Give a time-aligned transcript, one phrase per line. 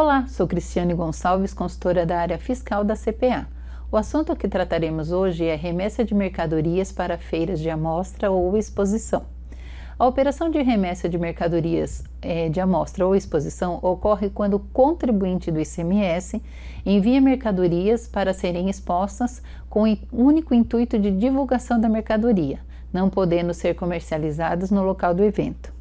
[0.00, 3.48] Olá, sou Cristiane Gonçalves, consultora da área fiscal da CPA.
[3.90, 9.26] O assunto que trataremos hoje é remessa de mercadorias para feiras de amostra ou exposição.
[9.98, 15.50] A operação de remessa de mercadorias é, de amostra ou exposição ocorre quando o contribuinte
[15.50, 16.40] do ICMS
[16.86, 22.60] envia mercadorias para serem expostas com o único intuito de divulgação da mercadoria,
[22.92, 25.76] não podendo ser comercializadas no local do evento.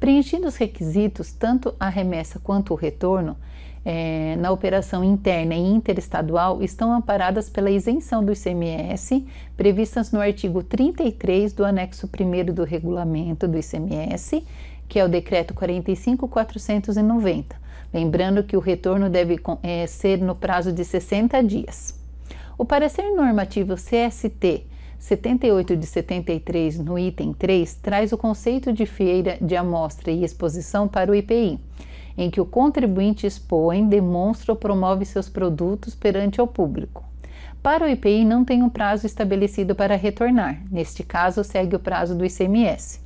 [0.00, 3.36] Preenchidos os requisitos, tanto a remessa quanto o retorno
[3.84, 9.26] é, na operação interna e interestadual estão amparadas pela isenção do ICMS
[9.56, 14.44] previstas no artigo 33 do anexo 1 do regulamento do ICMS,
[14.88, 17.56] que é o decreto 45490.
[17.92, 21.98] Lembrando que o retorno deve é, ser no prazo de 60 dias.
[22.56, 24.66] O parecer normativo CST
[24.98, 30.88] 78 de 73, no item 3, traz o conceito de feira de amostra e exposição
[30.88, 31.60] para o IPI,
[32.16, 37.04] em que o contribuinte expõe, demonstra ou promove seus produtos perante o público.
[37.62, 42.14] Para o IPI não tem um prazo estabelecido para retornar, neste caso segue o prazo
[42.16, 43.00] do ICMS.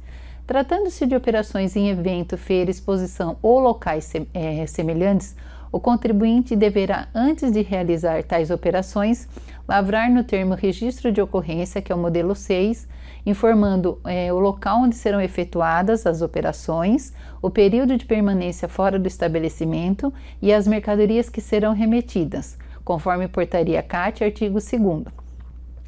[0.46, 5.36] Tratando-se de operações em evento, feira, exposição ou locais é, semelhantes,
[5.72, 9.26] o contribuinte deverá, antes de realizar tais operações,
[9.66, 12.86] lavrar no termo registro de ocorrência, que é o modelo 6,
[13.24, 19.08] informando é, o local onde serão efetuadas as operações, o período de permanência fora do
[19.08, 20.12] estabelecimento
[20.42, 25.04] e as mercadorias que serão remetidas, conforme portaria CAT, artigo 2.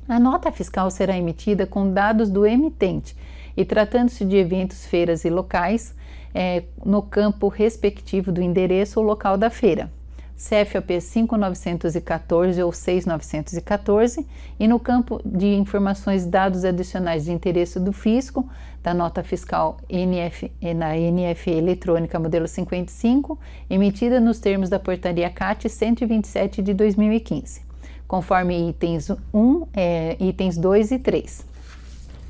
[0.09, 3.15] A nota fiscal será emitida com dados do emitente
[3.57, 5.95] e, tratando-se de eventos, feiras e locais,
[6.35, 9.91] é, no campo respectivo do endereço ou local da feira.
[10.37, 14.27] CFOP 5914 ou 6914
[14.59, 18.49] e no campo de informações dados adicionais de interesse do fisco
[18.83, 23.39] da nota fiscal NF, na NFE eletrônica modelo 55,
[23.71, 27.63] emitida nos termos da portaria CAT 127 de 2015,
[28.07, 31.54] conforme itens 1, é, itens 2 e 3.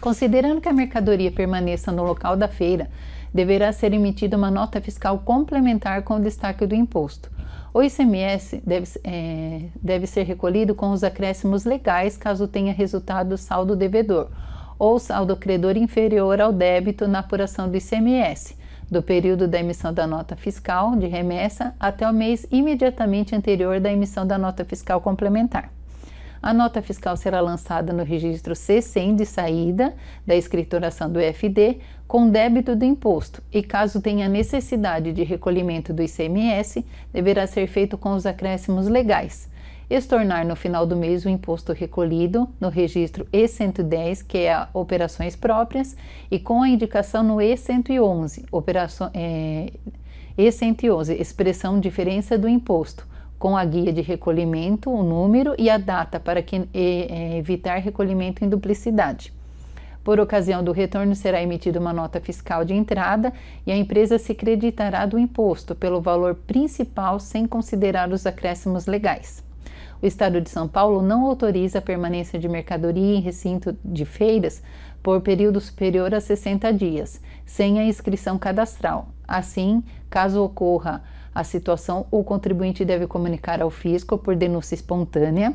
[0.04, 2.90] Considerando que a mercadoria permaneça no local da feira,
[3.32, 7.30] deverá ser emitida uma nota fiscal complementar com o destaque do imposto.
[7.72, 13.74] O ICMS deve, é, deve ser recolhido com os acréscimos legais caso tenha resultado saldo
[13.74, 14.28] devedor
[14.78, 18.58] ou saldo credor inferior ao débito na apuração do ICMS,
[18.90, 23.90] do período da emissão da nota fiscal de remessa até o mês imediatamente anterior da
[23.90, 25.72] emissão da nota fiscal complementar.
[26.44, 29.94] A nota fiscal será lançada no registro C100 de saída
[30.26, 36.02] da escrituração do FD com débito do imposto e, caso tenha necessidade de recolhimento do
[36.02, 39.48] ICMS, deverá ser feito com os acréscimos legais.
[39.88, 45.96] Estornar no final do mês o imposto recolhido no registro E110, que é operações próprias,
[46.30, 49.72] e com a indicação no E111, operação, é,
[50.36, 53.13] E111, expressão diferença do imposto
[53.44, 58.42] com a guia de recolhimento, o número e a data para que, e, evitar recolhimento
[58.42, 59.34] em duplicidade.
[60.02, 63.34] Por ocasião do retorno, será emitida uma nota fiscal de entrada
[63.66, 69.44] e a empresa se creditará do imposto pelo valor principal sem considerar os acréscimos legais.
[70.00, 74.62] O Estado de São Paulo não autoriza a permanência de mercadoria em recinto de feiras
[75.02, 79.08] por período superior a 60 dias, sem a inscrição cadastral.
[79.28, 81.02] Assim, caso ocorra
[81.34, 85.54] a situação, o contribuinte deve comunicar ao fisco por denúncia espontânea,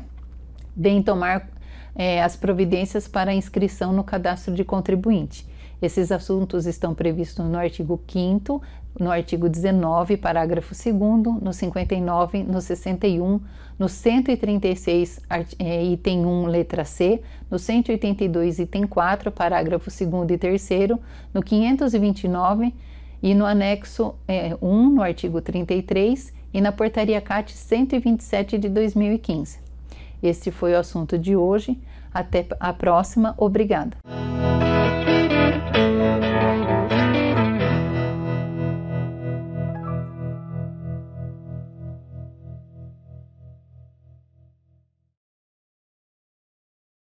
[0.76, 1.48] bem tomar
[1.94, 5.48] é, as providências para inscrição no cadastro de contribuinte.
[5.80, 8.60] Esses assuntos estão previstos no artigo 5
[8.98, 13.40] no artigo 19, parágrafo 2 no 59, no 61,
[13.78, 15.20] no 136,
[15.58, 20.68] é, item 1, letra C, no 182, item 4, parágrafo 2 e 3
[21.32, 22.74] no 529
[23.22, 29.58] e no anexo é, 1, no artigo 33, e na portaria CAT 127 de 2015.
[30.22, 31.78] Este foi o assunto de hoje.
[32.12, 33.34] Até a próxima.
[33.38, 33.96] Obrigada.